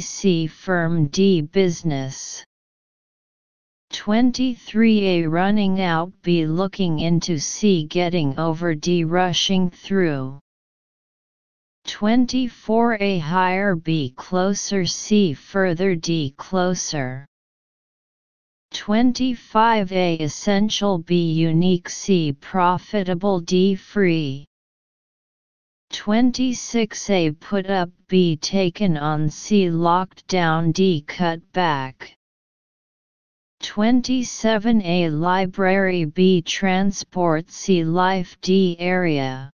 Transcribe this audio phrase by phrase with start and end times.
[0.00, 2.44] C firm D business.
[3.92, 10.40] 23A running out B looking into C getting over D rushing through.
[11.86, 17.24] 24A higher B closer C further D closer.
[18.74, 24.46] 25A essential B unique C profitable D free.
[25.96, 32.14] 26A put up B taken on C locked down D cut back.
[33.62, 39.50] 27A Library B Transport C Life D Area.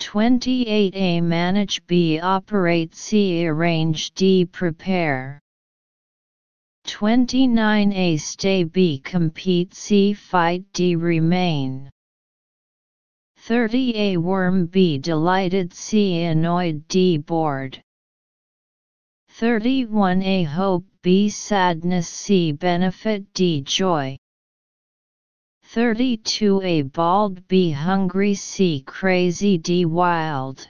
[0.00, 5.38] 28A Manage B Operate C Arrange D Prepare.
[6.88, 11.88] 29A Stay B Compete C Fight D Remain
[13.48, 17.80] 30A Worm B Delighted C Annoyed D Bored
[19.40, 24.18] 31A Hope B Sadness C Benefit D Joy.
[25.72, 30.68] 32A Bald B Hungry C Crazy D Wild.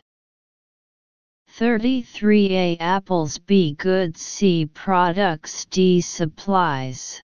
[1.59, 7.21] 33A Apples B Goods C Products D Supplies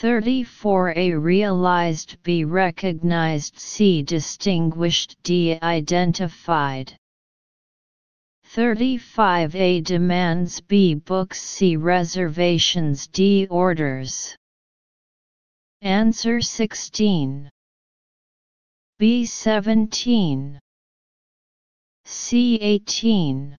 [0.00, 6.96] 34A realized B recognized C distinguished D identified
[8.54, 14.34] 35A demands B books C reservations D orders
[15.82, 17.50] Answer 16
[18.98, 20.58] B 17
[22.06, 23.56] C 18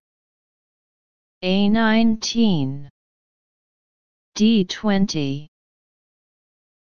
[1.43, 2.89] A 19
[4.33, 5.50] D 20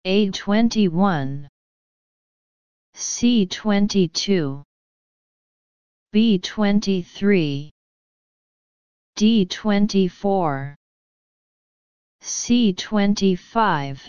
[0.06, 1.46] a21
[2.94, 4.62] C22
[6.14, 7.70] B23
[9.16, 10.74] D24
[12.22, 14.08] C25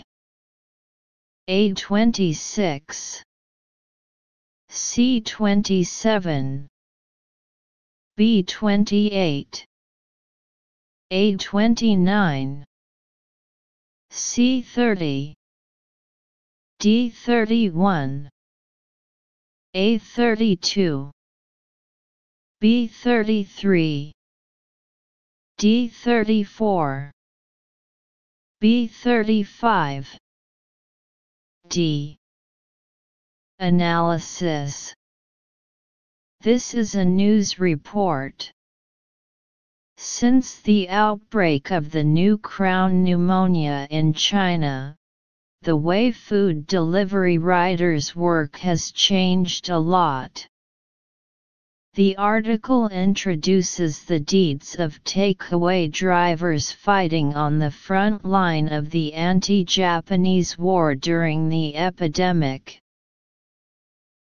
[1.48, 3.22] A26
[4.70, 6.66] C27
[8.18, 9.64] B28
[11.12, 12.64] A29
[14.12, 15.35] C30
[16.80, 18.28] D31
[19.74, 21.10] A32
[22.62, 24.12] B33
[25.58, 27.10] D34
[28.62, 30.06] B35
[31.68, 32.16] D.
[33.58, 34.94] Analysis.
[36.42, 38.52] This is a news report.
[39.96, 44.94] Since the outbreak of the new crown pneumonia in China,
[45.66, 50.46] the way food delivery riders work has changed a lot.
[51.94, 59.12] The article introduces the deeds of takeaway drivers fighting on the front line of the
[59.14, 62.78] anti-Japanese war during the epidemic.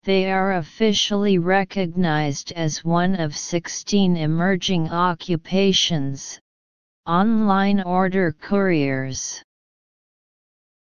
[0.05, 6.41] They are officially recognized as one of 16 emerging occupations,
[7.07, 9.44] online order couriers.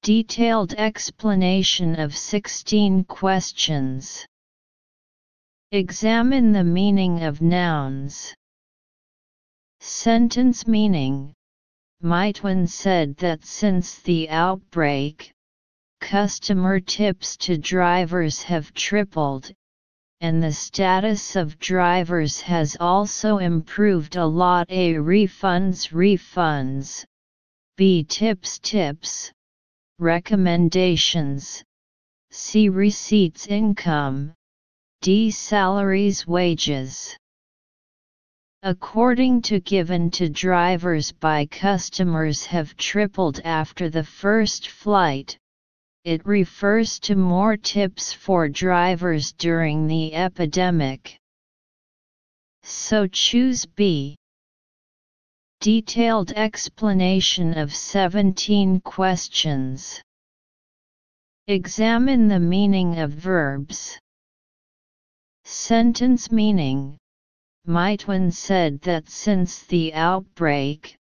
[0.08, 4.24] Detailed explanation of 16 questions.
[5.70, 8.34] Examine the meaning of nouns.
[9.80, 11.34] Sentence meaning
[12.02, 15.30] Meituan said that since the outbreak,
[16.00, 19.52] customer tips to drivers have tripled,
[20.22, 24.64] and the status of drivers has also improved a lot.
[24.70, 27.04] A refunds refunds,
[27.76, 29.32] B tips tips,
[30.00, 31.64] Recommendations
[32.30, 34.32] See Receipts Income
[35.02, 37.16] D Salaries Wages
[38.62, 45.36] According to given to drivers by customers have tripled after the first flight,
[46.04, 51.18] it refers to more tips for drivers during the epidemic.
[52.62, 54.16] So choose B.
[55.60, 60.00] Detailed explanation of 17 questions.
[61.48, 63.98] Examine the meaning of verbs.
[65.44, 66.96] Sentence meaning
[67.66, 70.94] Meituan said that since the outbreak,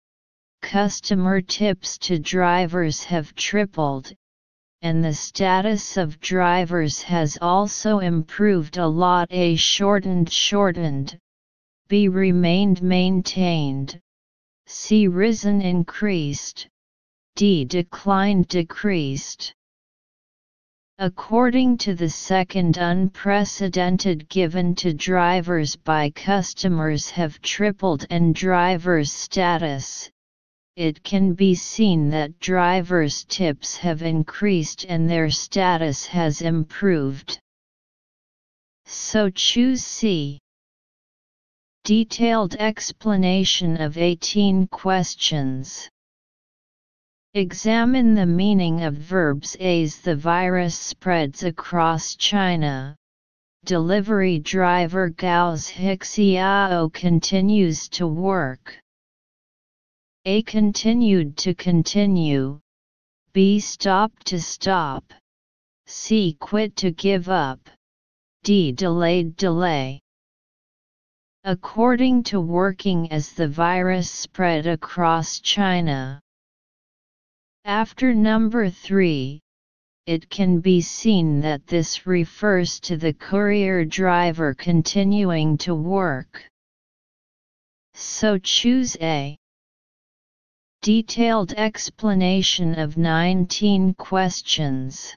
[0.61, 4.13] customer tips to drivers have tripled,
[4.81, 9.27] and the status of drivers has also improved a lot.
[9.31, 11.19] A shortened shortened,
[11.89, 13.99] B remained maintained,
[14.67, 16.67] C risen increased,
[17.35, 19.53] D declined decreased.
[20.97, 30.09] According to the second unprecedented given to drivers by customers have tripled and drivers' status,
[30.77, 37.39] it can be seen that drivers' tips have increased and their status has improved.
[38.85, 40.39] So choose C.
[41.85, 45.87] Detailed explanation of 18 questions.
[47.35, 52.95] Examine the meaning of verbs as the virus spreads across China.
[53.65, 58.79] Delivery driver Gao's Hixiao continues to work.
[60.25, 62.59] A continued to continue.
[63.31, 65.13] B stopped to stop.
[65.85, 67.59] C quit to give up.
[68.43, 70.01] D delayed delay.
[71.47, 76.19] According to working as the virus spread across China.
[77.65, 79.39] After number 3,
[80.07, 86.49] it can be seen that this refers to the courier driver continuing to work.
[87.93, 89.37] So choose A.
[90.81, 95.15] Detailed explanation of 19 questions.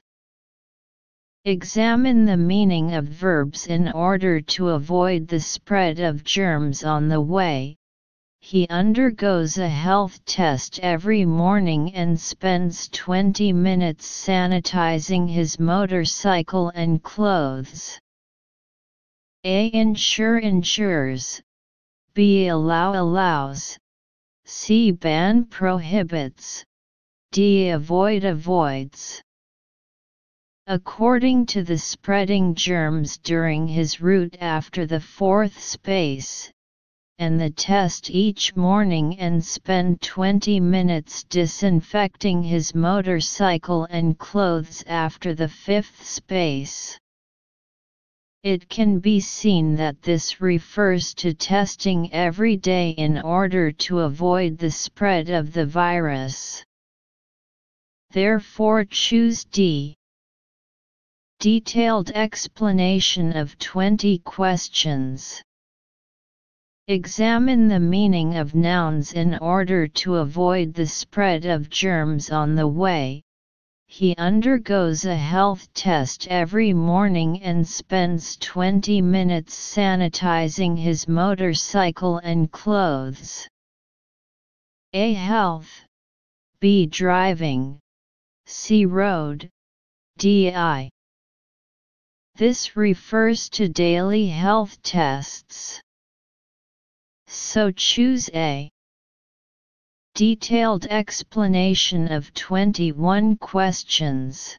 [1.45, 7.21] Examine the meaning of verbs in order to avoid the spread of germs on the
[7.21, 7.77] way,
[8.41, 17.03] he undergoes a health test every morning and spends 20 minutes sanitizing his motorcycle and
[17.03, 17.99] clothes.
[19.43, 19.71] A.
[19.73, 21.41] Ensure ensures.
[22.13, 22.47] B.
[22.47, 23.77] Allow allows.
[24.45, 24.91] C.
[24.91, 26.65] Ban prohibits.
[27.31, 27.69] D.
[27.69, 29.21] Avoid avoids.
[30.71, 36.51] According to the spreading germs during his route after the fourth space,
[37.17, 45.33] and the test each morning and spend 20 minutes disinfecting his motorcycle and clothes after
[45.33, 46.99] the fifth space.
[48.43, 54.59] It can be seen that this refers to testing every day in order to avoid
[54.59, 56.63] the spread of the virus.
[58.11, 59.95] Therefore choose D.
[61.39, 65.41] Detailed explanation of 20 questions.
[66.89, 72.67] Examine the meaning of nouns in order to avoid the spread of germs on the
[72.67, 73.21] way.
[73.87, 82.51] He undergoes a health test every morning and spends 20 minutes sanitizing his motorcycle and
[82.51, 83.47] clothes.
[84.91, 85.13] A.
[85.13, 85.85] Health.
[86.59, 86.85] B.
[86.85, 87.79] Driving.
[88.45, 88.85] C.
[88.85, 89.49] Road.
[90.17, 90.51] D.
[90.51, 90.89] I.
[92.39, 95.81] This refers to daily health tests.
[97.27, 98.71] So choose A.
[100.15, 104.57] Detailed explanation of 21 questions.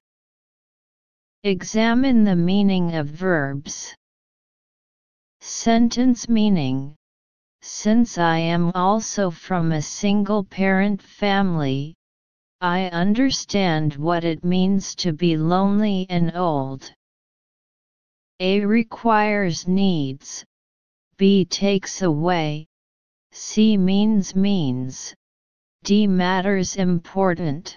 [1.42, 3.94] Examine the meaning of verbs.
[5.40, 6.94] Sentence meaning
[7.62, 11.94] Since I am also from a single parent family,
[12.60, 16.92] I understand what it means to be lonely and old.
[18.42, 20.46] A requires needs,
[21.18, 22.66] B takes away,
[23.32, 25.14] C means means,
[25.84, 27.76] D matters important.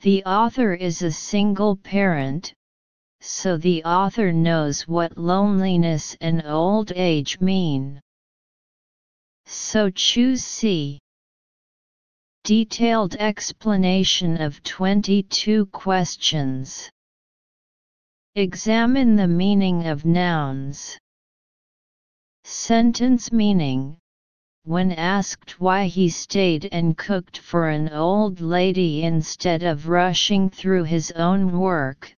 [0.00, 2.52] The author is a single parent,
[3.22, 8.02] so the author knows what loneliness and old age mean.
[9.46, 10.98] So choose C.
[12.44, 16.90] Detailed explanation of 22 questions.
[18.38, 20.98] Examine the meaning of nouns.
[22.44, 23.96] Sentence meaning
[24.62, 30.84] When asked why he stayed and cooked for an old lady instead of rushing through
[30.84, 32.14] his own work,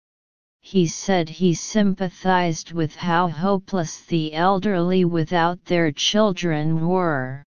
[0.59, 7.43] he said he sympathized with how hopeless the elderly without their children were.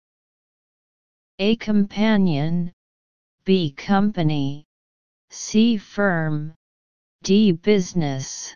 [1.38, 2.70] A companion,
[3.46, 4.66] B company,
[5.30, 6.52] C firm,
[7.22, 8.54] D business.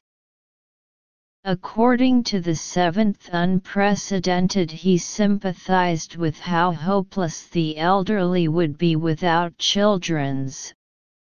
[1.44, 9.58] According to the seventh unprecedented he sympathized with how hopeless the elderly would be without
[9.58, 10.72] children's.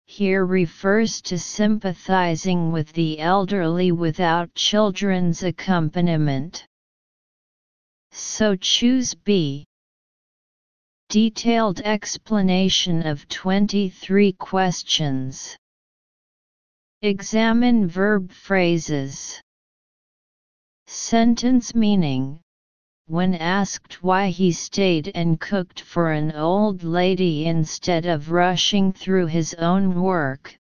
[0.07, 6.65] Here refers to sympathizing with the elderly without children's accompaniment.
[8.09, 9.67] So choose B.
[11.09, 15.55] Detailed explanation of 23 questions.
[17.03, 19.39] Examine verb phrases.
[20.91, 22.39] Sentence meaning
[23.05, 29.27] When asked why he stayed and cooked for an old lady instead of rushing through
[29.27, 30.57] his own work,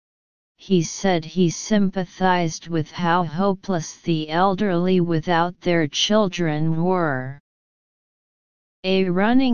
[0.56, 7.42] he said he sympathized with how hopeless the elderly without their children were.
[8.86, 9.52] A running